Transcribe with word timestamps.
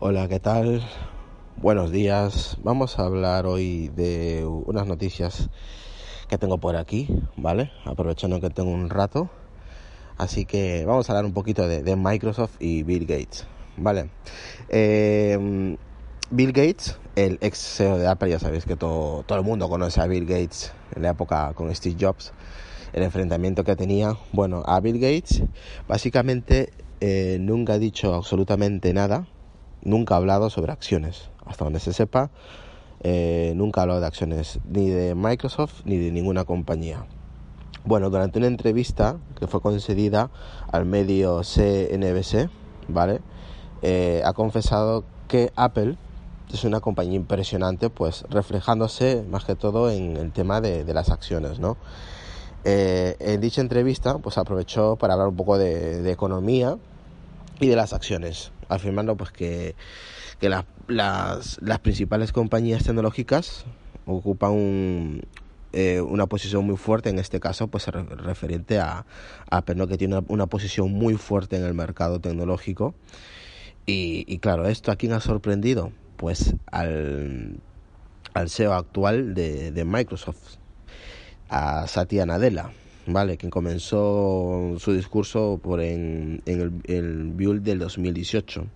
Hola, 0.00 0.28
¿qué 0.28 0.38
tal? 0.38 0.80
Buenos 1.56 1.90
días. 1.90 2.56
Vamos 2.62 3.00
a 3.00 3.04
hablar 3.04 3.46
hoy 3.46 3.88
de 3.88 4.46
unas 4.46 4.86
noticias 4.86 5.50
que 6.28 6.38
tengo 6.38 6.58
por 6.58 6.76
aquí, 6.76 7.08
¿vale? 7.36 7.72
Aprovechando 7.84 8.40
que 8.40 8.48
tengo 8.48 8.70
un 8.70 8.90
rato. 8.90 9.28
Así 10.16 10.44
que 10.44 10.84
vamos 10.86 11.10
a 11.10 11.12
hablar 11.12 11.24
un 11.24 11.32
poquito 11.32 11.66
de, 11.66 11.96
Microsoft 11.96 12.54
y 12.60 12.84
Bill 12.84 13.06
Gates, 13.06 13.48
¿vale? 13.76 14.08
Eh, 14.68 15.76
Bill 16.30 16.52
Gates, 16.52 16.96
el 17.16 17.38
ex 17.40 17.58
CEO 17.58 17.98
de 17.98 18.06
Apple, 18.06 18.30
ya 18.30 18.38
sabéis 18.38 18.66
que 18.66 18.76
todo, 18.76 19.24
todo 19.24 19.36
el 19.36 19.44
mundo 19.44 19.68
conoce 19.68 20.00
a 20.00 20.06
Bill 20.06 20.26
Gates 20.26 20.72
en 20.94 21.02
la 21.02 21.10
época 21.10 21.54
con 21.54 21.74
Steve 21.74 21.96
Jobs, 22.00 22.32
el 22.92 23.02
enfrentamiento 23.02 23.64
que 23.64 23.74
tenía. 23.74 24.16
Bueno, 24.30 24.62
a 24.64 24.78
Bill 24.78 25.00
Gates 25.00 25.42
básicamente 25.88 26.72
eh, 27.00 27.38
nunca 27.40 27.72
ha 27.72 27.78
dicho 27.80 28.14
absolutamente 28.14 28.94
nada 28.94 29.26
nunca 29.82 30.14
ha 30.14 30.18
hablado 30.18 30.50
sobre 30.50 30.72
acciones. 30.72 31.30
Hasta 31.46 31.64
donde 31.64 31.80
se 31.80 31.92
sepa, 31.92 32.30
eh, 33.00 33.52
nunca 33.56 33.80
ha 33.80 33.82
hablado 33.82 34.00
de 34.00 34.06
acciones 34.06 34.58
ni 34.68 34.88
de 34.88 35.14
Microsoft 35.14 35.82
ni 35.84 35.96
de 35.96 36.10
ninguna 36.10 36.44
compañía. 36.44 37.06
Bueno, 37.84 38.10
durante 38.10 38.38
una 38.38 38.48
entrevista 38.48 39.16
que 39.38 39.46
fue 39.46 39.60
concedida 39.60 40.30
al 40.70 40.84
medio 40.84 41.42
CNBC, 41.42 42.50
¿vale? 42.88 43.20
Eh, 43.82 44.22
ha 44.24 44.32
confesado 44.32 45.04
que 45.28 45.52
Apple 45.56 45.96
es 46.52 46.64
una 46.64 46.80
compañía 46.80 47.14
impresionante, 47.14 47.88
pues 47.88 48.24
reflejándose 48.28 49.24
más 49.30 49.44
que 49.44 49.54
todo 49.54 49.90
en 49.90 50.16
el 50.16 50.32
tema 50.32 50.60
de, 50.60 50.84
las 50.92 51.10
acciones, 51.10 51.60
¿no? 51.60 51.76
Eh, 52.64 53.16
en 53.20 53.40
dicha 53.40 53.60
entrevista, 53.60 54.18
pues 54.18 54.36
aprovechó 54.38 54.96
para 54.96 55.14
hablar 55.14 55.28
un 55.28 55.36
poco 55.36 55.56
de, 55.56 56.02
de 56.02 56.10
economía 56.10 56.76
y 57.60 57.68
de 57.68 57.76
las 57.76 57.92
acciones 57.92 58.50
afirmando 58.68 59.16
pues 59.16 59.30
que, 59.30 59.74
las, 60.40 60.64
las, 60.88 61.78
principales 61.80 62.32
compañías 62.32 62.84
tecnológicas 62.84 63.64
ocupan 64.06 65.22
eh, 65.72 66.00
una 66.00 66.26
posición 66.26 66.64
muy 66.64 66.76
fuerte, 66.76 67.10
en 67.10 67.18
este 67.18 67.40
caso 67.40 67.68
pues 67.68 67.86
referente 67.86 68.78
a 68.78 69.04
Apple, 69.50 69.86
que 69.88 69.98
tiene 69.98 70.22
una, 70.28 70.46
posición 70.46 70.92
muy 70.92 71.14
fuerte 71.14 71.56
en 71.56 71.64
el 71.64 71.74
mercado 71.74 72.20
tecnológico. 72.20 72.94
Y, 73.90 74.38
claro, 74.40 74.68
¿esto 74.68 74.92
a 74.92 74.96
quién 74.96 75.14
ha 75.14 75.20
sorprendido? 75.20 75.92
Pues 76.16 76.54
al, 76.70 77.58
al 78.34 78.50
CEO 78.50 78.74
actual 78.74 79.32
de, 79.32 79.72
de 79.72 79.84
Microsoft, 79.86 80.56
a 81.48 81.86
Satya 81.86 82.26
Nadella. 82.26 82.70
¿Vale? 83.08 83.36
Quien 83.36 83.50
comenzó 83.50 84.74
su 84.78 84.92
discurso 84.92 85.58
por 85.62 85.80
en, 85.80 86.42
el, 86.46 86.72
el 86.84 87.30
Build 87.32 87.62
del 87.62 87.78
2018. 87.78 88.66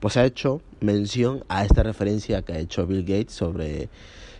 Pues 0.00 0.16
ha 0.16 0.24
hecho 0.24 0.62
mención 0.80 1.44
a 1.48 1.64
esta 1.64 1.82
referencia 1.82 2.42
que 2.42 2.54
ha 2.54 2.58
hecho 2.58 2.86
Bill 2.86 3.02
Gates 3.02 3.34
sobre 3.34 3.88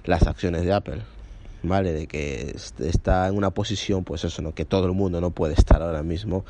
las 0.04 0.26
acciones 0.26 0.64
de 0.64 0.72
Apple. 0.72 1.02
¿Vale? 1.62 1.92
De 1.92 2.06
que 2.06 2.54
está 2.78 3.26
en 3.28 3.36
una 3.36 3.50
posición, 3.50 4.04
pues 4.04 4.24
eso, 4.24 4.40
¿no? 4.40 4.54
Que 4.54 4.64
todo 4.64 4.86
el 4.86 4.92
mundo 4.92 5.20
no 5.20 5.30
puede 5.30 5.54
estar 5.54 5.82
ahora 5.82 6.02
mismo. 6.02 6.44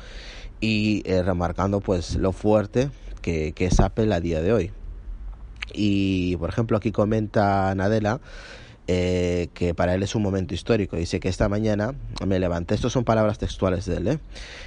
Y 0.59 1.01
eh, 1.05 1.23
remarcando, 1.23 1.79
pues, 1.79 2.15
lo 2.15 2.31
fuerte 2.31 2.89
que, 3.21 3.53
que 3.53 3.65
es 3.65 3.79
Apple 3.79 4.13
a 4.13 4.19
día 4.19 4.41
de 4.41 4.53
hoy. 4.53 4.71
Y, 5.73 6.35
por 6.37 6.49
ejemplo, 6.49 6.77
aquí 6.77 6.91
comenta 6.91 7.73
Nadella 7.73 8.19
eh, 8.87 9.49
que 9.53 9.73
para 9.73 9.93
él 9.95 10.03
es 10.03 10.15
un 10.15 10.21
momento 10.21 10.53
histórico. 10.53 10.95
Dice 10.95 11.19
que 11.19 11.27
esta 11.27 11.49
mañana 11.49 11.93
me 12.25 12.39
levanté, 12.39 12.75
estas 12.75 12.93
son 12.93 13.03
palabras 13.03 13.37
textuales 13.37 13.85
de 13.85 13.97
él, 13.97 14.07
¿eh? 14.07 14.19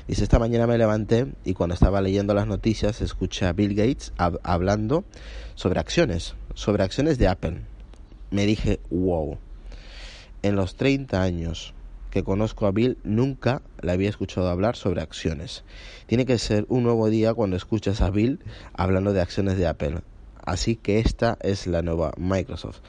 dice, 0.07 0.23
esta 0.23 0.39
mañana 0.39 0.67
me 0.67 0.77
levanté 0.77 1.27
y 1.45 1.55
cuando 1.55 1.75
estaba 1.75 2.01
leyendo 2.03 2.35
las 2.35 2.47
noticias 2.47 3.01
escuché 3.01 3.47
a 3.47 3.53
Bill 3.53 3.75
Gates 3.75 4.13
hablando 4.43 5.05
sobre 5.55 5.81
acciones, 5.81 6.35
sobre 6.55 6.85
acciones 6.85 7.19
de 7.19 7.29
Apple. 7.29 7.63
Me 8.31 8.47
dije, 8.47 8.81
wow, 8.91 9.39
en 10.43 10.57
los 10.57 10.77
30 10.77 11.23
años 11.23 11.75
que 12.11 12.25
conozco 12.25 12.67
a 12.67 12.73
Bill 12.73 12.99
nunca 13.05 13.63
le 13.81 13.93
había 13.93 14.09
escuchado 14.09 14.49
hablar 14.49 14.77
sobre 14.77 15.01
acciones. 15.01 15.65
Tiene 16.07 16.27
que 16.27 16.39
ser 16.39 16.67
un 16.69 16.83
nuevo 16.83 17.09
día 17.09 17.33
cuando 17.33 17.57
escuchas 17.57 18.01
a 18.01 18.11
Bill 18.11 18.41
hablando 18.75 19.13
de 19.13 19.21
acciones 19.21 19.57
de 19.57 19.67
Apple. 19.67 20.01
Así 20.45 20.77
que 20.77 20.99
esta 20.99 21.39
es 21.41 21.67
la 21.67 21.83
nueva 21.83 22.13
Microsoft. 22.17 22.81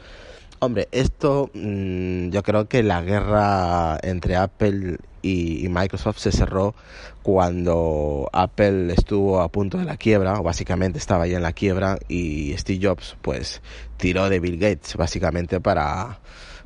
Hombre, 0.63 0.87
esto 0.91 1.49
mm, 1.55 2.29
yo 2.29 2.43
creo 2.43 2.69
que 2.69 2.83
la 2.83 3.01
guerra 3.01 3.97
entre 4.03 4.35
Apple 4.35 4.99
y, 5.23 5.67
Microsoft 5.69 6.19
se 6.19 6.31
cerró 6.31 6.75
cuando 7.23 8.29
Apple 8.31 8.93
estuvo 8.93 9.41
a 9.41 9.49
punto 9.49 9.79
de 9.79 9.85
la 9.85 9.97
quiebra, 9.97 10.39
o 10.39 10.43
básicamente 10.43 10.99
estaba 10.99 11.25
ya 11.25 11.37
en 11.37 11.41
la 11.41 11.53
quiebra, 11.53 11.97
y 12.07 12.55
Steve 12.59 12.79
Jobs 12.79 13.17
pues 13.23 13.63
tiró 13.97 14.29
de 14.29 14.39
Bill 14.39 14.59
Gates 14.59 14.95
básicamente 14.97 15.59
para 15.59 16.19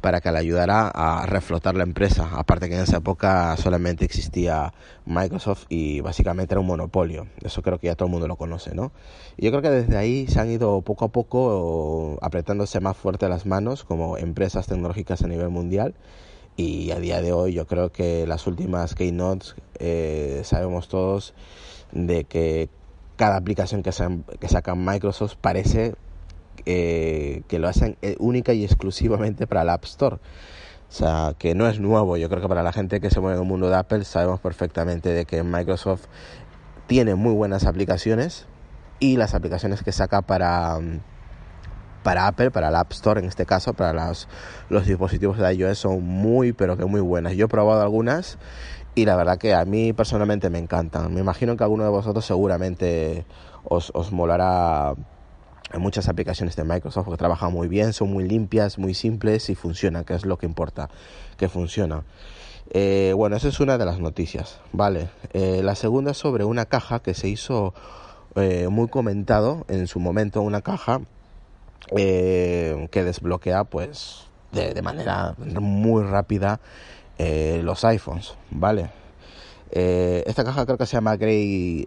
para 0.06 0.22
que 0.22 0.32
le 0.32 0.38
ayudara 0.38 0.88
a 0.88 1.26
reflotar 1.26 1.74
la 1.74 1.82
empresa. 1.82 2.30
Aparte 2.36 2.70
que 2.70 2.76
en 2.76 2.82
esa 2.84 2.98
época 2.98 3.58
solamente 3.58 4.06
existía 4.06 4.72
Microsoft 5.08 5.66
y 5.68 6.00
básicamente 6.02 6.54
era 6.54 6.62
un 6.62 6.68
monopolio. 6.68 7.26
Eso 7.42 7.64
creo 7.64 7.80
que 7.80 7.88
ya 7.88 7.96
todo 7.96 8.06
el 8.06 8.12
mundo 8.12 8.28
lo 8.28 8.36
conoce, 8.36 8.76
¿no? 8.76 8.92
Y 9.36 9.46
yo 9.46 9.50
creo 9.50 9.64
que 9.64 9.72
desde 9.72 9.98
ahí 9.98 10.28
se 10.28 10.40
han 10.40 10.52
ido 10.52 10.80
poco 10.84 11.06
a 11.06 11.08
poco 11.08 12.20
apretándose 12.22 12.80
más 12.82 12.96
fuerte 12.96 13.28
las 13.30 13.48
manos 13.48 13.84
como 13.84 14.16
empresas 14.20 14.68
tecnológicas 14.68 15.24
a 15.24 15.28
nivel 15.28 15.50
mundial. 15.50 15.96
Y 16.56 16.92
a 16.92 17.00
día 17.00 17.20
de 17.24 17.34
hoy 17.34 17.54
yo 17.54 17.66
creo 17.66 17.92
que 17.92 18.28
las 18.28 18.46
últimas 18.46 18.94
keynotes 18.94 19.56
eh, 19.80 20.42
sabemos 20.44 20.88
todos 20.88 21.34
de 21.94 22.26
que 22.26 22.70
cada 23.16 23.38
aplicación 23.38 23.82
que, 23.82 23.90
que 24.40 24.50
saca 24.50 24.76
Microsoft 24.76 25.38
parece 25.42 25.96
eh, 26.66 27.44
que 27.48 27.60
lo 27.60 27.68
hacen 27.68 27.98
eh, 28.02 28.16
única 28.20 28.54
y 28.54 28.64
exclusivamente 28.64 29.48
para 29.48 29.62
el 29.62 29.70
App 29.70 29.86
Store. 29.86 30.16
O 30.16 30.92
sea, 30.92 31.34
que 31.38 31.56
no 31.56 31.68
es 31.68 31.80
nuevo. 31.80 32.18
Yo 32.18 32.30
creo 32.30 32.42
que 32.42 32.48
para 32.48 32.64
la 32.64 32.72
gente 32.72 33.00
que 33.00 33.10
se 33.10 33.20
mueve 33.20 33.38
en 33.38 33.44
el 33.44 33.48
mundo 33.48 33.70
de 33.70 33.76
Apple 33.76 34.04
sabemos 34.06 34.40
perfectamente 34.40 35.10
de 35.10 35.26
que 35.26 35.44
Microsoft 35.44 36.06
tiene 36.88 37.16
muy 37.16 37.34
buenas 37.34 37.66
aplicaciones 37.66 38.46
y 39.00 39.18
las 39.18 39.34
aplicaciones 39.34 39.84
que 39.84 39.92
saca 39.92 40.22
para, 40.22 40.80
para 42.04 42.28
Apple, 42.28 42.52
para 42.52 42.70
el 42.70 42.76
App 42.76 42.92
Store 42.92 43.20
en 43.20 43.28
este 43.28 43.46
caso, 43.46 43.74
para 43.74 43.94
los, 43.94 44.28
los 44.70 44.86
dispositivos 44.86 45.38
de 45.38 45.54
iOS 45.54 45.80
son 45.80 46.04
muy, 46.04 46.54
pero 46.54 46.78
que 46.78 46.86
muy 46.86 47.02
buenas. 47.02 47.34
Yo 47.34 47.46
he 47.46 47.50
probado 47.50 47.82
algunas 47.82 48.38
y 48.94 49.06
la 49.06 49.16
verdad 49.16 49.38
que 49.38 49.54
a 49.54 49.66
mí 49.66 49.92
personalmente 49.92 50.50
me 50.50 50.60
encantan. 50.60 51.14
Me 51.14 51.20
imagino 51.20 51.58
que 51.58 51.64
alguno 51.64 51.84
de 51.84 51.90
vosotros 51.90 52.26
seguramente 52.26 53.26
os, 53.64 53.92
os 53.94 54.12
molará 54.12 54.94
hay 55.72 55.80
muchas 55.80 56.08
aplicaciones 56.08 56.56
de 56.56 56.64
Microsoft 56.64 57.10
que 57.10 57.18
trabajan 57.18 57.52
muy 57.52 57.68
bien, 57.68 57.94
son 57.94 58.12
muy 58.12 58.28
limpias, 58.28 58.78
muy 58.78 58.94
simples 58.94 59.50
y 59.50 59.56
funcionan, 59.56 60.06
que 60.06 60.14
es 60.14 60.26
lo 60.26 60.38
que 60.38 60.46
importa, 60.46 60.90
que 61.38 61.50
funcionan. 61.50 62.04
Eh, 62.72 63.14
bueno, 63.16 63.36
esa 63.36 63.48
es 63.48 63.60
una 63.60 63.78
de 63.78 63.86
las 63.86 64.00
noticias, 64.00 64.60
¿vale? 64.72 65.10
Eh, 65.34 65.62
la 65.64 65.76
segunda 65.76 66.12
es 66.12 66.18
sobre 66.18 66.46
una 66.46 66.66
caja 66.66 67.00
que 67.00 67.14
se 67.14 67.28
hizo 67.28 67.74
eh, 68.36 68.68
muy 68.70 68.88
comentado 68.88 69.66
en 69.68 69.88
su 69.88 70.00
momento, 70.00 70.42
una 70.42 70.62
caja 70.62 71.02
que 71.88 72.90
desbloquea 72.92 73.64
pues 73.64 74.26
de, 74.52 74.82
manera 74.82 75.36
muy 75.38 76.04
rápida 76.04 76.60
los 77.20 77.86
iPhones, 77.86 78.34
¿vale? 78.50 78.90
esta 79.70 80.44
caja 80.44 80.66
creo 80.66 80.80
que 80.80 80.88
se 80.88 80.94
llama 80.94 81.16
Grey 81.16 81.86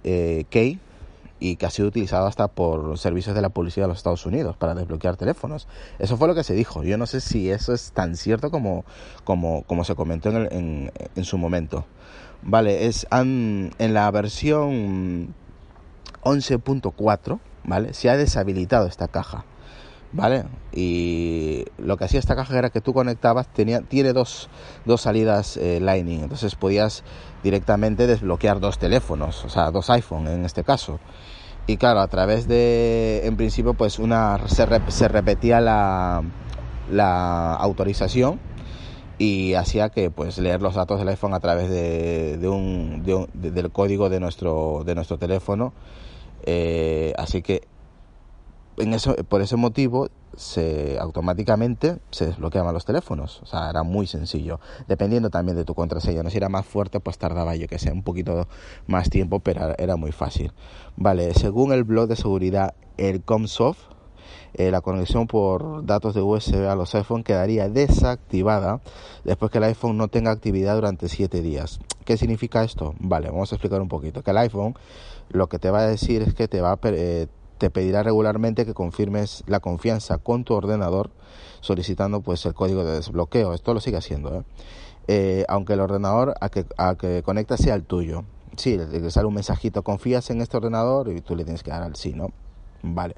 Key 0.51 0.79
y 1.41 1.57
que 1.57 1.67
ha 1.67 1.71
sido 1.71 1.89
utilizado 1.89 2.27
hasta 2.27 2.49
por 2.49 2.99
servicios 2.99 3.35
de 3.35 3.43
la 3.43 3.49
policía 3.49 3.85
de 3.85 3.89
los 3.89 3.99
Estados 3.99 4.27
Unidos 4.27 4.57
para 4.57 4.75
desbloquear 4.75 5.17
teléfonos. 5.17 5.69
Eso 5.99 6.17
fue 6.17 6.29
lo 6.29 6.35
que 6.35 6.45
se 6.45 6.55
dijo. 6.55 6.83
Yo 6.83 6.99
no 6.99 7.07
sé 7.07 7.21
si 7.21 7.51
eso 7.51 7.73
es 7.73 7.93
tan 7.93 8.17
cierto 8.17 8.51
como, 8.51 8.85
como, 9.25 9.63
como 9.63 9.85
se 9.85 9.95
comentó 9.95 10.31
en, 10.31 10.49
en, 10.53 10.93
en, 11.15 11.25
su 11.25 11.39
momento. 11.39 11.85
Vale, 12.43 12.87
es 12.87 13.07
en 13.11 13.73
la 13.79 14.11
versión 14.11 15.35
11.4, 16.23 17.39
¿vale? 17.65 17.95
Se 17.95 18.11
ha 18.11 18.17
deshabilitado 18.17 18.87
esta 18.87 19.09
caja. 19.09 19.45
¿Vale? 20.11 20.45
Y 20.73 21.65
lo 21.77 21.99
que 21.99 22.05
hacía 22.05 22.19
esta 22.19 22.35
caja 22.35 22.59
era 22.59 22.71
que 22.71 22.81
tú 22.81 22.95
conectabas, 22.95 23.47
tenía, 23.53 23.83
tiene 23.83 24.15
dos, 24.15 24.49
dos 24.87 25.03
salidas 25.03 25.59
eh, 25.59 25.81
Lightning, 25.81 26.21
entonces 26.23 26.55
podías 26.55 27.05
directamente 27.43 28.07
desbloquear 28.07 28.59
dos 28.59 28.79
teléfonos, 28.79 29.45
o 29.45 29.51
sea, 29.51 29.71
dos 29.71 29.91
iPhone 29.91 30.27
en 30.29 30.47
este 30.47 30.65
caso. 30.65 30.99
Y 31.67 31.77
claro, 31.77 32.01
a 32.01 32.09
través 32.09 32.49
de, 32.49 33.21
en 33.25 33.37
principio, 33.37 33.75
pues 33.75 33.99
una 33.99 34.39
se, 34.49 34.67
se 34.89 35.09
repetía 35.09 35.61
la, 35.61 36.23
la 36.91 37.55
autorización 37.55 38.41
y 39.19 39.55
hacía 39.55 39.91
que 39.91 40.11
pues 40.11 40.39
leer 40.39 40.63
los 40.63 40.77
datos 40.77 40.99
del 40.99 41.09
iPhone 41.09 41.35
a 41.35 41.41
través 41.41 41.69
de, 41.69 42.39
de 42.39 42.49
un, 42.49 43.03
de 43.05 43.51
del 43.51 43.71
código 43.71 44.09
de 44.09 44.21
nuestro 44.21 44.85
de 44.87 44.95
nuestro 44.95 45.19
teléfono 45.19 45.73
eh, 46.45 47.13
así 47.19 47.43
que 47.43 47.63
en 48.79 48.95
eso 48.95 49.15
por 49.29 49.43
ese 49.43 49.57
motivo 49.57 50.09
se 50.37 50.99
automáticamente 51.01 51.99
se 52.11 52.27
desbloqueaban 52.27 52.75
los 52.75 52.85
teléfonos. 52.85 53.41
O 53.43 53.47
sea, 53.47 53.71
era 53.71 53.83
muy 53.83 54.07
sencillo. 54.07 54.61
Dependiendo 54.87 55.31
también 55.31 55.57
de 55.57 55.65
tu 55.65 55.75
contraseña. 55.75 56.23
No 56.23 56.31
si 56.31 56.37
era 56.37 56.49
más 56.49 56.67
fuerte, 56.67 57.01
pues 57.01 57.19
tardaba 57.19 57.57
yo 57.57 57.67
que 57.67 57.79
sé 57.79 57.91
un 57.93 58.03
poquito 58.03 58.47
más 58.87 59.11
tiempo, 59.11 59.41
pero 59.41 59.75
era 59.79 59.97
muy 59.97 60.13
fácil. 60.13 60.53
Vale, 60.97 61.35
según 61.35 61.73
el 61.73 61.85
blog 61.85 62.09
de 62.09 62.17
seguridad, 62.17 62.75
el 62.97 63.23
Comsoft, 63.23 63.81
eh, 64.55 64.71
la 64.71 64.81
conexión 64.81 65.27
por 65.27 65.85
datos 65.85 66.15
de 66.15 66.23
USB 66.23 66.69
a 66.69 66.75
los 66.75 66.95
iPhone 66.95 67.23
quedaría 67.23 67.69
desactivada 67.69 68.81
después 69.25 69.51
que 69.51 69.59
el 69.59 69.65
iPhone 69.65 69.97
no 69.97 70.09
tenga 70.09 70.31
actividad 70.31 70.75
durante 70.75 71.09
7 71.09 71.43
días. 71.43 71.81
¿Qué 72.05 72.17
significa 72.17 72.65
esto? 72.65 72.95
Vale, 72.99 73.29
vamos 73.29 73.53
a 73.53 73.57
explicar 73.57 73.81
un 73.81 73.89
poquito. 73.89 74.23
Que 74.23 74.31
el 74.31 74.39
iPhone 74.39 74.75
lo 75.31 75.49
que 75.49 75.59
te 75.59 75.71
va 75.71 75.81
a 75.81 75.87
decir 75.87 76.23
es 76.23 76.35
que 76.35 76.49
te 76.49 76.61
va 76.61 76.73
a, 76.73 76.79
eh, 76.85 77.27
te 77.59 77.71
pedirá 77.71 78.03
regularmente 78.03 78.65
que 78.65 78.75
confirmes 78.75 79.45
la 79.47 79.61
confianza 79.61 80.19
con 80.19 80.45
tu 80.45 80.55
ordenador 80.55 81.11
solicitando 81.61 82.21
pues 82.21 82.45
el 82.47 82.55
código 82.55 82.85
de 82.85 82.95
desbloqueo. 82.95 83.55
Esto 83.55 83.75
lo 83.75 83.81
sigue 83.81 83.97
haciendo, 83.97 84.35
¿eh? 84.35 84.43
Eh, 85.09 85.45
aunque 85.49 85.73
el 85.73 85.81
ordenador 85.81 86.35
a 86.41 86.51
que, 86.51 86.67
a 86.77 86.95
que 86.95 87.23
conecta 87.23 87.57
sea 87.57 87.75
el 87.75 87.85
tuyo. 87.85 88.25
Sí, 88.57 88.77
le 88.77 89.11
sale 89.11 89.27
un 89.27 89.35
mensajito, 89.35 89.83
confías 89.83 90.31
en 90.31 90.41
este 90.41 90.57
ordenador 90.57 91.09
y 91.09 91.21
tú 91.21 91.37
le 91.37 91.45
tienes 91.45 91.63
que 91.63 91.71
dar 91.71 91.83
al 91.83 91.97
sí, 91.97 92.13
¿no? 92.13 92.29
Vale. 92.83 93.15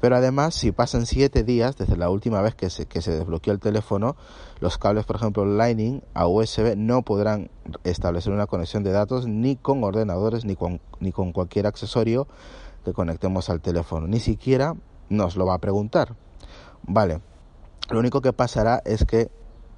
Pero 0.00 0.16
además, 0.16 0.54
si 0.54 0.72
pasan 0.72 1.06
siete 1.06 1.42
días 1.42 1.76
desde 1.76 1.96
la 1.96 2.10
última 2.10 2.42
vez 2.42 2.54
que 2.54 2.70
se, 2.70 2.86
que 2.86 3.00
se 3.00 3.12
desbloqueó 3.12 3.52
el 3.52 3.60
teléfono, 3.60 4.16
los 4.60 4.78
cables, 4.78 5.06
por 5.06 5.16
ejemplo, 5.16 5.44
Lightning 5.46 6.02
a 6.14 6.26
USB 6.26 6.76
no 6.76 7.02
podrán 7.02 7.50
establecer 7.84 8.32
una 8.32 8.46
conexión 8.46 8.82
de 8.82 8.92
datos 8.92 9.26
ni 9.26 9.56
con 9.56 9.82
ordenadores 9.84 10.44
ni 10.44 10.54
con, 10.54 10.80
ni 11.00 11.12
con 11.12 11.32
cualquier 11.32 11.66
accesorio 11.66 12.28
que 12.86 12.92
conectemos 12.92 13.50
al 13.50 13.60
teléfono. 13.60 14.06
Ni 14.06 14.20
siquiera 14.20 14.76
nos 15.08 15.36
lo 15.36 15.44
va 15.44 15.54
a 15.54 15.58
preguntar. 15.58 16.14
Vale. 16.84 17.20
Lo 17.90 17.98
único 17.98 18.20
que 18.20 18.32
pasará 18.32 18.80
es 18.84 19.04
que 19.04 19.30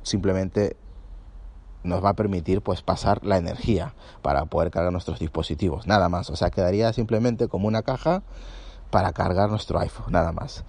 simplemente 0.03 0.77
nos 1.85 2.05
va 2.05 2.11
a 2.11 2.15
permitir 2.15 2.61
pues 2.61 2.83
pasar 2.83 3.25
la 3.25 3.39
energía 3.39 3.95
para 4.21 4.45
poder 4.45 4.71
cargar 4.71 4.93
nuestros 4.93 5.19
dispositivos, 5.19 5.87
nada 5.87 6.09
más, 6.09 6.29
o 6.29 6.37
sea, 6.37 6.51
quedaría 6.51 6.93
simplemente 6.93 7.49
como 7.49 7.69
una 7.69 7.83
caja 7.83 8.23
para 8.91 9.13
cargar 9.13 9.49
nuestro 9.49 9.79
iPhone, 9.79 10.13
nada 10.13 10.33
más. 10.33 10.65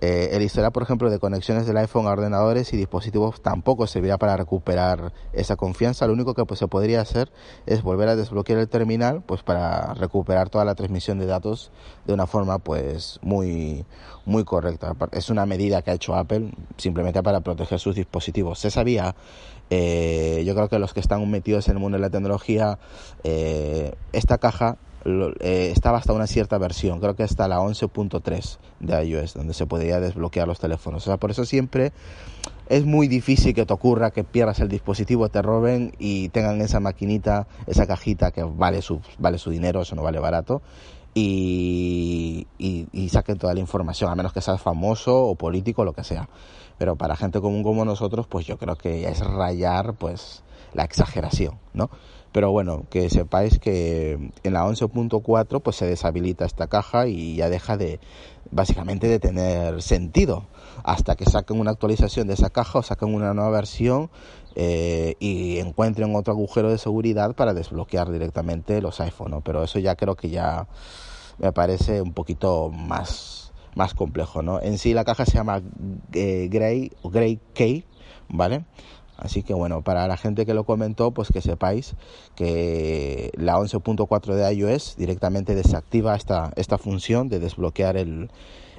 Eh, 0.00 0.30
el 0.32 0.42
historial, 0.42 0.72
por 0.72 0.82
ejemplo, 0.82 1.10
de 1.10 1.18
conexiones 1.18 1.66
del 1.66 1.76
iPhone 1.76 2.06
a 2.06 2.10
ordenadores 2.10 2.72
y 2.72 2.76
dispositivos 2.76 3.42
tampoco 3.42 3.86
servirá 3.86 4.16
para 4.16 4.36
recuperar 4.36 5.12
esa 5.34 5.56
confianza. 5.56 6.06
Lo 6.06 6.14
único 6.14 6.34
que 6.34 6.44
pues, 6.46 6.58
se 6.58 6.68
podría 6.68 7.02
hacer 7.02 7.30
es 7.66 7.82
volver 7.82 8.08
a 8.08 8.16
desbloquear 8.16 8.58
el 8.58 8.68
terminal 8.68 9.22
pues, 9.22 9.42
para 9.42 9.92
recuperar 9.94 10.48
toda 10.48 10.64
la 10.64 10.74
transmisión 10.74 11.18
de 11.18 11.26
datos 11.26 11.70
de 12.06 12.14
una 12.14 12.26
forma 12.26 12.58
pues, 12.58 13.18
muy, 13.22 13.84
muy 14.24 14.44
correcta. 14.44 14.94
Es 15.12 15.28
una 15.28 15.44
medida 15.44 15.82
que 15.82 15.90
ha 15.90 15.94
hecho 15.94 16.14
Apple 16.14 16.50
simplemente 16.78 17.22
para 17.22 17.40
proteger 17.40 17.78
sus 17.78 17.94
dispositivos. 17.94 18.58
Se 18.58 18.70
sabía, 18.70 19.14
eh, 19.68 20.42
yo 20.46 20.54
creo 20.54 20.68
que 20.70 20.78
los 20.78 20.94
que 20.94 21.00
están 21.00 21.30
metidos 21.30 21.68
en 21.68 21.74
el 21.74 21.80
mundo 21.80 21.98
de 21.98 22.02
la 22.02 22.10
tecnología, 22.10 22.78
eh, 23.22 23.94
esta 24.12 24.38
caja 24.38 24.78
eh, 25.04 25.72
estaba 25.74 25.98
hasta 25.98 26.12
una 26.12 26.26
cierta 26.26 26.58
versión, 26.58 27.00
creo 27.00 27.16
que 27.16 27.22
hasta 27.22 27.48
la 27.48 27.60
11.3 27.60 28.58
de 28.80 29.04
iOS, 29.04 29.34
donde 29.34 29.54
se 29.54 29.66
podía 29.66 30.00
desbloquear 30.00 30.46
los 30.46 30.58
teléfonos. 30.58 31.04
O 31.04 31.06
sea, 31.06 31.16
por 31.16 31.30
eso 31.30 31.44
siempre 31.44 31.92
es 32.68 32.84
muy 32.84 33.08
difícil 33.08 33.54
que 33.54 33.66
te 33.66 33.72
ocurra 33.72 34.10
que 34.10 34.24
pierdas 34.24 34.60
el 34.60 34.68
dispositivo, 34.68 35.28
te 35.28 35.42
roben 35.42 35.92
y 35.98 36.28
tengan 36.28 36.60
esa 36.60 36.80
maquinita, 36.80 37.48
esa 37.66 37.86
cajita 37.86 38.30
que 38.30 38.44
vale 38.44 38.82
su, 38.82 39.00
vale 39.18 39.38
su 39.38 39.50
dinero, 39.50 39.82
eso 39.82 39.96
no 39.96 40.02
vale 40.02 40.20
barato. 40.20 40.62
Y, 41.12 42.46
y, 42.58 43.08
saquen 43.08 43.36
toda 43.36 43.52
la 43.52 43.58
información, 43.58 44.12
a 44.12 44.14
menos 44.14 44.32
que 44.32 44.40
seas 44.40 44.60
famoso 44.60 45.24
o 45.24 45.34
político, 45.34 45.84
lo 45.84 45.92
que 45.92 46.04
sea. 46.04 46.28
Pero 46.78 46.94
para 46.94 47.16
gente 47.16 47.40
común 47.40 47.64
como 47.64 47.84
nosotros, 47.84 48.28
pues 48.28 48.46
yo 48.46 48.56
creo 48.58 48.76
que 48.76 49.08
es 49.08 49.18
rayar 49.18 49.94
pues 49.94 50.44
la 50.74 50.84
exageración, 50.84 51.58
¿no? 51.72 51.90
Pero 52.32 52.52
bueno, 52.52 52.84
que 52.90 53.10
sepáis 53.10 53.58
que 53.58 54.12
en 54.44 54.52
la 54.52 54.64
11.4 54.64 55.62
pues 55.62 55.76
se 55.76 55.86
deshabilita 55.86 56.44
esta 56.44 56.68
caja 56.68 57.08
y 57.08 57.36
ya 57.36 57.48
deja 57.48 57.76
de 57.76 57.98
básicamente 58.52 59.08
de 59.08 59.18
tener 59.18 59.82
sentido 59.82 60.44
hasta 60.84 61.16
que 61.16 61.24
saquen 61.24 61.58
una 61.58 61.72
actualización 61.72 62.28
de 62.28 62.34
esa 62.34 62.50
caja 62.50 62.78
o 62.78 62.82
saquen 62.82 63.14
una 63.14 63.34
nueva 63.34 63.50
versión 63.50 64.10
eh, 64.54 65.16
y 65.18 65.58
encuentren 65.58 66.14
otro 66.14 66.32
agujero 66.32 66.70
de 66.70 66.78
seguridad 66.78 67.34
para 67.34 67.52
desbloquear 67.52 68.10
directamente 68.12 68.80
los 68.80 69.00
iPhone. 69.00 69.42
Pero 69.42 69.64
eso 69.64 69.80
ya 69.80 69.96
creo 69.96 70.14
que 70.14 70.30
ya 70.30 70.68
me 71.38 71.52
parece 71.52 72.00
un 72.00 72.12
poquito 72.12 72.70
más, 72.70 73.52
más 73.74 73.94
complejo. 73.94 74.42
¿no? 74.42 74.60
En 74.60 74.78
sí 74.78 74.94
la 74.94 75.04
caja 75.04 75.26
se 75.26 75.32
llama 75.32 75.62
eh, 76.12 76.48
Grey 76.50 76.92
o 77.02 77.10
Grey 77.10 77.40
K, 77.54 77.86
¿vale? 78.28 78.64
Así 79.20 79.42
que 79.42 79.54
bueno, 79.54 79.82
para 79.82 80.08
la 80.08 80.16
gente 80.16 80.46
que 80.46 80.54
lo 80.54 80.64
comentó, 80.64 81.12
pues 81.12 81.28
que 81.32 81.40
sepáis 81.40 81.94
que 82.34 83.30
la 83.34 83.56
11.4 83.56 84.34
de 84.34 84.54
iOS 84.54 84.96
directamente 84.96 85.54
desactiva 85.54 86.16
esta, 86.16 86.52
esta 86.56 86.78
función 86.78 87.28
de 87.28 87.38
desbloquear 87.38 87.96
el, 87.96 88.30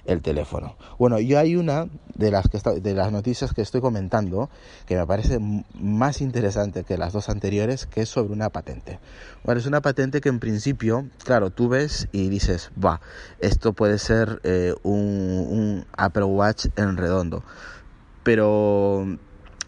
el 0.05 0.21
teléfono. 0.21 0.75
Bueno, 0.97 1.19
yo 1.19 1.39
hay 1.39 1.55
una 1.55 1.87
de 2.15 2.31
las, 2.31 2.47
que 2.47 2.59
de 2.79 2.93
las 2.93 3.11
noticias 3.11 3.53
que 3.53 3.61
estoy 3.61 3.81
comentando 3.81 4.49
que 4.85 4.95
me 4.95 5.05
parece 5.05 5.39
más 5.73 6.21
interesante 6.21 6.83
que 6.83 6.97
las 6.97 7.13
dos 7.13 7.29
anteriores, 7.29 7.85
que 7.85 8.01
es 8.01 8.09
sobre 8.09 8.33
una 8.33 8.49
patente. 8.49 8.99
Bueno, 9.43 9.59
es 9.59 9.67
una 9.67 9.81
patente 9.81 10.21
que 10.21 10.29
en 10.29 10.39
principio, 10.39 11.07
claro, 11.23 11.51
tú 11.51 11.69
ves 11.69 12.07
y 12.11 12.29
dices, 12.29 12.71
va, 12.83 13.01
esto 13.39 13.73
puede 13.73 13.99
ser 13.99 14.41
eh, 14.43 14.73
un, 14.83 15.45
un 15.49 15.85
Apple 15.97 16.23
Watch 16.23 16.67
en 16.75 16.97
redondo. 16.97 17.43
Pero 18.23 19.17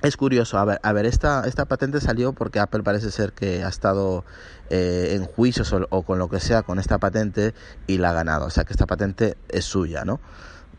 es 0.03 0.17
curioso, 0.17 0.57
a 0.57 0.65
ver, 0.65 0.79
a 0.83 0.91
ver 0.91 1.05
esta, 1.05 1.47
esta 1.47 1.65
patente 1.65 2.01
salió 2.01 2.33
porque 2.33 2.59
Apple 2.59 2.83
parece 2.83 3.09
ser 3.09 3.31
que 3.31 3.63
ha 3.63 3.69
estado 3.69 4.25
eh, 4.69 5.13
en 5.15 5.25
juicios 5.25 5.73
o, 5.73 6.01
con 6.03 6.19
lo 6.19 6.29
que 6.29 6.41
sea 6.41 6.61
con 6.61 6.77
esta 6.77 6.97
patente 6.97 7.53
y 7.87 7.97
la 7.97 8.09
ha 8.09 8.13
ganado, 8.13 8.45
o 8.45 8.49
sea 8.49 8.65
que 8.65 8.73
esta 8.73 8.85
patente 8.85 9.37
es 9.47 9.63
suya, 9.63 10.03
¿no? 10.03 10.19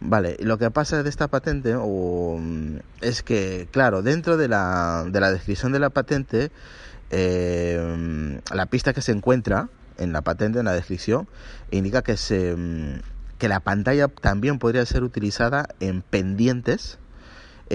Vale, 0.01 0.37
lo 0.41 0.59
que 0.59 0.71
pasa 0.71 1.03
de 1.03 1.09
esta 1.09 1.29
patente 1.29 1.75
es 3.01 3.23
que, 3.23 3.69
claro, 3.71 4.03
dentro 4.03 4.37
de 4.37 4.49
la, 4.49 5.07
de 5.09 5.21
la 5.21 5.33
descripción 5.33 5.73
de 5.73 5.79
la 5.79 5.89
patente, 5.89 6.51
eh, 7.11 8.41
la 8.53 8.67
pista 8.67 8.93
que 8.93 9.01
se 9.01 9.13
encuentra 9.13 9.71
en 9.97 10.13
la 10.13 10.21
patente, 10.21 10.59
en 10.59 10.67
la 10.67 10.73
descripción, 10.73 11.29
indica 11.71 12.03
que, 12.03 12.19
se, 12.19 12.55
que 13.39 13.49
la 13.49 13.61
pantalla 13.61 14.09
también 14.09 14.59
podría 14.59 14.85
ser 14.85 15.05
utilizada 15.05 15.69
en 15.81 16.03
pendientes, 16.03 16.99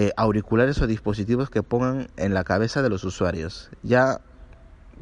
eh, 0.02 0.14
auriculares 0.16 0.82
o 0.82 0.88
dispositivos 0.88 1.50
que 1.50 1.62
pongan 1.62 2.08
en 2.16 2.34
la 2.34 2.46
cabeza 2.46 2.82
de 2.82 2.88
los 2.88 3.04
usuarios. 3.04 3.70
Ya 3.84 4.22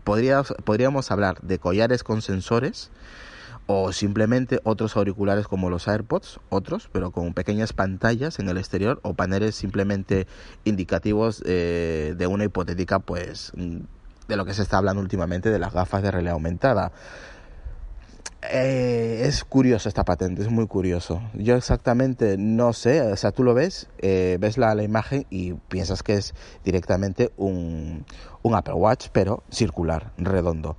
podríamos 0.04 1.12
hablar 1.12 1.40
de 1.44 1.60
collares 1.60 2.04
con 2.04 2.24
sensores 2.24 2.90
o 3.68 3.92
simplemente 3.92 4.60
otros 4.64 4.98
auriculares 4.98 5.48
como 5.48 5.70
los 5.70 5.88
AirPods, 5.88 6.40
otros, 6.50 6.90
pero 6.92 7.12
con 7.12 7.36
pequeñas 7.36 7.74
pantallas 7.74 8.40
en 8.40 8.50
el 8.50 8.58
exterior 8.58 9.00
o 9.04 9.14
paneles 9.14 9.54
simplemente 9.54 10.26
indicativos 10.64 11.44
eh, 11.46 12.16
de 12.18 12.26
una 12.26 12.46
hipotética, 12.46 12.98
pues, 12.98 13.52
de 13.56 14.36
lo 14.36 14.46
que 14.46 14.56
se 14.56 14.64
está 14.64 14.80
hablando 14.80 15.04
últimamente 15.04 15.52
de 15.52 15.60
las 15.60 15.74
gafas 15.74 16.02
de 16.02 16.10
realidad 16.10 16.34
aumentada. 16.34 16.92
Eh, 18.44 19.24
es 19.26 19.44
curioso 19.44 19.90
esta 19.90 20.06
patente, 20.06 20.44
es 20.44 20.52
muy 20.52 20.68
curioso. 20.68 21.22
Yo 21.34 21.56
exactamente 21.56 22.38
no 22.38 22.72
sé, 22.72 23.02
o 23.02 23.16
sea, 23.16 23.32
tú 23.32 23.44
lo 23.44 23.56
ves, 23.56 23.90
eh, 23.98 24.38
ves 24.40 24.58
la, 24.58 24.76
imagen 24.84 25.26
y 25.32 25.54
piensas 25.54 26.04
que 26.04 26.14
es 26.14 26.36
directamente 26.64 27.32
un, 27.38 28.06
un 28.44 28.56
Apple 28.56 28.76
Watch, 28.76 29.08
pero 29.12 29.44
circular, 29.50 30.12
redondo. 30.18 30.78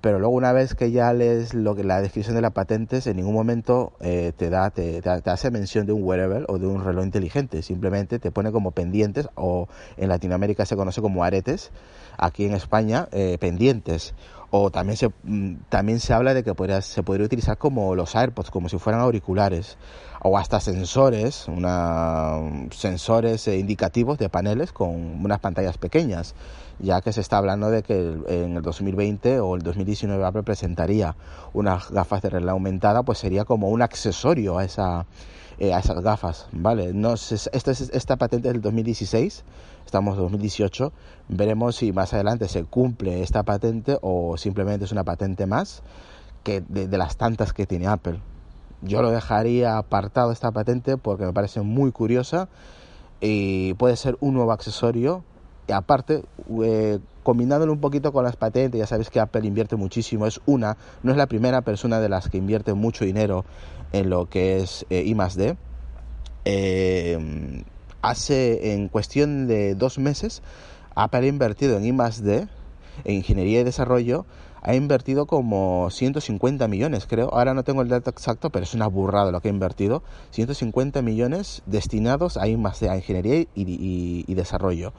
Pero 0.00 0.18
luego 0.18 0.34
una 0.34 0.52
vez 0.52 0.74
que 0.74 0.90
ya 0.92 1.12
lees 1.12 1.52
lo 1.52 1.74
que 1.74 1.82
la 1.82 2.00
descripción 2.00 2.36
de 2.36 2.40
la 2.40 2.50
patente, 2.50 3.00
en 3.04 3.16
ningún 3.16 3.34
momento 3.34 3.92
eh, 4.00 4.32
te 4.36 4.48
da 4.48 4.70
te, 4.70 5.02
te, 5.02 5.30
hace 5.30 5.50
mención 5.50 5.86
de 5.86 5.92
un 5.92 6.02
wearable 6.04 6.44
o 6.48 6.58
de 6.58 6.66
un 6.66 6.84
reloj 6.84 7.04
inteligente. 7.04 7.62
Simplemente 7.62 8.18
te 8.18 8.30
pone 8.30 8.52
como 8.52 8.70
pendientes 8.70 9.28
o 9.34 9.68
en 9.96 10.08
Latinoamérica 10.08 10.64
se 10.66 10.76
conoce 10.76 11.02
como 11.02 11.24
aretes. 11.24 11.72
Aquí 12.16 12.44
en 12.44 12.54
España 12.54 13.08
eh, 13.12 13.38
pendientes 13.40 14.14
o 14.62 14.70
también 14.70 14.96
se, 14.96 15.08
mm, 15.08 15.56
también 15.68 16.00
se 16.00 16.12
habla 16.12 16.34
de 16.34 16.42
que 16.42 16.54
podría, 16.54 16.80
se 16.82 17.02
podría 17.02 17.26
utilizar 17.26 17.58
como 17.58 17.94
los 17.94 18.14
AirPods, 18.14 18.50
como 18.50 18.68
si 18.68 18.78
fueran 18.78 19.02
auriculares, 19.02 19.78
o 20.22 20.38
hasta 20.38 20.60
sensores, 20.60 21.46
una, 21.48 22.40
sensores 22.70 23.46
eh, 23.48 23.58
indicativos 23.58 24.18
de 24.18 24.28
paneles 24.28 24.72
con 24.72 24.90
unas 25.24 25.40
pantallas 25.40 25.78
pequeñas, 25.78 26.34
ya 26.78 27.00
que 27.00 27.12
se 27.12 27.20
está 27.20 27.38
hablando 27.38 27.70
de 27.70 27.82
que 27.82 28.16
en 28.28 28.56
el 28.56 28.62
2020 28.62 29.40
o 29.40 29.54
el 29.54 29.62
2019 29.62 30.24
Apple 30.24 30.42
presentaría 30.42 31.16
unas 31.52 31.90
gafas 31.90 32.22
de 32.22 32.30
realidad 32.30 32.52
aumentada, 32.52 33.02
pues 33.02 33.18
sería 33.18 33.44
como 33.44 33.68
un 33.68 33.82
accesorio 33.82 34.58
a 34.58 34.64
esa 34.64 35.06
eh, 35.58 35.72
a 35.72 35.78
esas 35.78 36.02
gafas, 36.02 36.46
¿vale? 36.52 36.92
No, 36.92 37.14
esta, 37.14 37.70
esta 37.70 38.16
patente 38.16 38.48
es 38.48 38.54
del 38.54 38.62
2016, 38.62 39.44
estamos 39.86 40.16
en 40.16 40.22
2018, 40.22 40.92
veremos 41.28 41.76
si 41.76 41.92
más 41.92 42.12
adelante 42.12 42.48
se 42.48 42.64
cumple 42.64 43.22
esta 43.22 43.42
patente 43.42 43.98
o 44.02 44.36
simplemente 44.36 44.84
es 44.84 44.92
una 44.92 45.04
patente 45.04 45.46
más 45.46 45.82
que 46.42 46.60
de, 46.60 46.86
las 46.98 47.16
tantas 47.16 47.52
que 47.52 47.66
tiene 47.66 47.86
Apple. 47.86 48.20
yo 48.82 49.00
lo 49.02 49.10
dejaría 49.10 49.78
apartado 49.78 50.30
esta 50.30 50.52
patente 50.52 50.96
porque 50.98 51.24
me 51.24 51.32
parece 51.32 51.62
muy 51.62 51.90
curiosa 51.90 52.48
y 53.20 53.74
puede 53.74 53.96
ser 53.96 54.16
un 54.20 54.34
nuevo 54.34 54.52
accesorio 54.52 55.24
aparte 55.72 56.22
eh, 56.62 56.98
combinándolo 57.22 57.72
un 57.72 57.80
poquito 57.80 58.12
con 58.12 58.24
las 58.24 58.36
patentes 58.36 58.78
ya 58.78 58.86
sabéis 58.86 59.10
que 59.10 59.20
Apple 59.20 59.46
invierte 59.46 59.76
muchísimo 59.76 60.26
es 60.26 60.40
una 60.46 60.76
no 61.02 61.10
es 61.10 61.16
la 61.16 61.26
primera 61.26 61.62
persona 61.62 62.00
de 62.00 62.08
las 62.08 62.28
que 62.28 62.38
invierte 62.38 62.74
mucho 62.74 63.04
dinero 63.04 63.44
en 63.92 64.10
lo 64.10 64.28
que 64.28 64.58
es 64.58 64.86
eh, 64.90 65.14
D 65.36 65.56
eh, 66.44 67.64
hace 68.02 68.74
en 68.74 68.88
cuestión 68.88 69.46
de 69.48 69.74
dos 69.74 69.98
meses 69.98 70.42
Apple 70.94 71.26
ha 71.26 71.26
invertido 71.26 71.76
en 71.76 71.84
I 71.84 71.92
D 72.22 72.48
en 73.04 73.14
ingeniería 73.14 73.60
y 73.60 73.64
desarrollo 73.64 74.26
ha 74.66 74.74
invertido 74.74 75.26
como 75.26 75.88
150 75.90 76.66
millones, 76.66 77.06
creo. 77.06 77.32
Ahora 77.32 77.54
no 77.54 77.62
tengo 77.62 77.82
el 77.82 77.88
dato 77.88 78.10
exacto, 78.10 78.50
pero 78.50 78.64
es 78.64 78.74
una 78.74 78.88
burrada 78.88 79.30
lo 79.30 79.40
que 79.40 79.46
ha 79.46 79.52
invertido. 79.52 80.02
150 80.30 81.02
millones 81.02 81.62
destinados 81.66 82.36
a, 82.36 82.42
a 82.42 82.48
ingeniería 82.48 83.46
y, 83.54 84.34
desarrollo. 84.34 84.92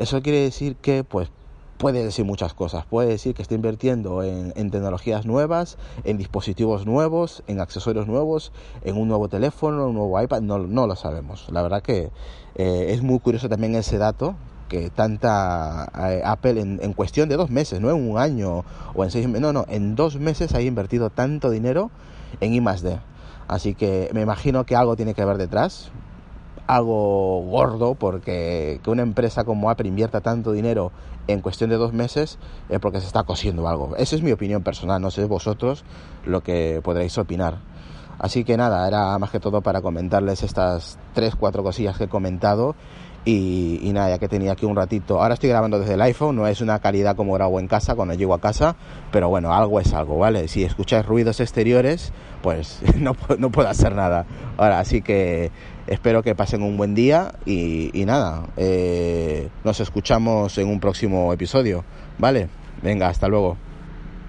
Eso 0.00 0.22
quiere 0.22 0.40
decir 0.40 0.76
que, 0.76 1.04
pues, 1.04 1.28
puede 1.76 2.02
decir 2.02 2.24
muchas 2.24 2.54
cosas. 2.54 2.86
Puede 2.86 3.10
decir 3.10 3.34
que 3.34 3.42
está 3.42 3.54
invirtiendo 3.54 4.22
en, 4.22 4.70
tecnologías 4.70 5.26
nuevas, 5.26 5.76
en 6.04 6.16
dispositivos 6.16 6.86
nuevos, 6.86 7.42
en 7.48 7.60
accesorios 7.60 8.06
nuevos, 8.06 8.50
en 8.82 8.96
un 8.96 9.08
nuevo 9.08 9.28
teléfono, 9.28 9.88
un 9.88 9.94
nuevo 9.96 10.18
iPad. 10.18 10.40
No, 10.40 10.56
no 10.56 10.86
lo 10.86 10.96
sabemos. 10.96 11.48
La 11.52 11.60
verdad 11.60 11.82
que 11.82 12.08
eh, 12.54 12.86
es 12.88 13.02
muy 13.02 13.18
curioso 13.18 13.50
también 13.50 13.74
ese 13.74 13.98
dato 13.98 14.36
que 14.70 14.88
tanta 14.88 15.92
eh, 16.08 16.22
Apple 16.24 16.58
en, 16.62 16.92
cuestión 16.94 17.28
de 17.28 17.36
dos 17.36 17.50
meses, 17.50 17.82
no 17.82 17.90
en 17.90 18.10
un 18.10 18.16
año 18.16 18.64
o 18.94 19.04
en 19.04 19.10
seis 19.10 19.26
meses, 19.26 19.42
no, 19.42 19.52
no, 19.52 19.66
en 19.68 19.96
dos 19.96 20.16
meses 20.16 20.54
ha 20.54 20.62
invertido 20.62 21.10
tanto 21.10 21.50
dinero 21.50 21.90
en 22.40 22.54
I 22.54 22.60
D. 22.60 22.98
Así 23.48 23.74
que 23.74 24.08
me 24.14 24.22
imagino 24.22 24.64
que 24.64 24.76
algo 24.76 24.96
tiene 24.96 25.12
que 25.12 25.26
ver 25.26 25.36
detrás, 25.36 25.90
algo 26.66 27.42
gordo, 27.42 27.94
porque 27.94 28.80
que 28.82 28.90
una 28.90 29.02
empresa 29.02 29.44
como 29.44 29.70
Apple 29.70 29.88
invierta 29.88 30.20
tanto 30.20 30.52
dinero 30.52 30.92
en 31.26 31.40
cuestión 31.40 31.70
de 31.70 31.76
dos 31.76 31.92
meses 31.92 32.38
es 32.68 32.78
porque 32.78 33.00
se 33.00 33.06
está 33.06 33.22
cosiendo 33.24 33.68
algo. 33.68 33.96
Esa 33.96 34.16
es 34.16 34.22
mi 34.22 34.32
opinión 34.32 34.62
personal, 34.62 35.00
no 35.00 35.10
sé 35.10 35.24
vosotros 35.24 35.84
lo 36.24 36.42
que 36.42 36.80
podréis 36.82 37.16
opinar. 37.18 37.58
Así 38.18 38.44
que 38.44 38.56
nada, 38.56 38.86
era 38.86 39.18
más 39.18 39.30
que 39.30 39.40
todo 39.40 39.62
para 39.62 39.80
comentarles 39.80 40.42
estas 40.42 40.98
tres, 41.14 41.34
cuatro 41.34 41.62
cosillas 41.62 41.96
que 41.96 42.04
he 42.04 42.08
comentado 42.08 42.76
y, 43.24 43.90
nada, 43.92 44.10
ya 44.10 44.18
que 44.18 44.28
tenía 44.28 44.52
aquí 44.52 44.64
un 44.64 44.76
ratito. 44.76 45.20
Ahora 45.20 45.34
estoy 45.34 45.50
grabando 45.50 45.78
desde 45.78 45.94
el 45.94 46.02
iPhone, 46.02 46.36
no 46.36 46.46
es 46.46 46.60
una 46.60 46.78
calidad 46.78 47.16
como 47.16 47.34
grabo 47.34 47.60
en 47.60 47.68
casa 47.68 47.94
cuando 47.94 48.14
llego 48.14 48.34
a 48.34 48.40
casa, 48.40 48.76
pero 49.12 49.28
bueno, 49.28 49.52
algo 49.52 49.80
es 49.80 49.92
algo, 49.92 50.18
¿vale? 50.18 50.48
Si 50.48 50.64
escucháis 50.64 51.04
ruidos 51.04 51.40
exteriores, 51.40 52.12
pues 52.42 52.80
no, 52.96 53.16
no 53.38 53.50
puedo 53.50 53.68
hacer 53.68 53.94
nada. 53.94 54.26
Ahora, 54.56 54.80
así 54.80 55.02
que 55.02 55.50
espero 55.90 56.22
que 56.22 56.34
pasen 56.34 56.62
un 56.62 56.76
buen 56.76 56.94
día 56.94 57.32
y, 57.44 57.90
nada, 58.06 58.44
eh, 58.56 59.48
nos 59.64 59.80
escuchamos 59.80 60.56
en 60.56 60.68
un 60.68 60.80
próximo 60.80 61.32
episodio, 61.32 61.84
¿vale? 62.16 62.48
Venga, 62.80 63.08
hasta 63.08 63.28
luego. 63.28 63.58